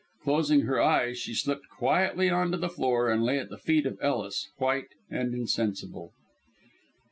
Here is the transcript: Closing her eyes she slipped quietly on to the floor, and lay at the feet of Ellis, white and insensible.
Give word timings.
Closing 0.23 0.61
her 0.61 0.81
eyes 0.81 1.19
she 1.19 1.35
slipped 1.35 1.69
quietly 1.69 2.27
on 2.27 2.49
to 2.49 2.57
the 2.57 2.69
floor, 2.71 3.11
and 3.11 3.21
lay 3.23 3.37
at 3.37 3.49
the 3.49 3.57
feet 3.59 3.85
of 3.85 3.99
Ellis, 4.01 4.49
white 4.57 4.89
and 5.11 5.35
insensible. 5.35 6.11